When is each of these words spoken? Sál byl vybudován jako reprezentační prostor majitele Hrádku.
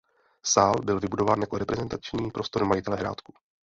Sál 0.45 0.73
byl 0.85 0.99
vybudován 0.99 1.41
jako 1.41 1.57
reprezentační 1.57 2.31
prostor 2.31 2.65
majitele 2.65 2.97
Hrádku. 2.99 3.33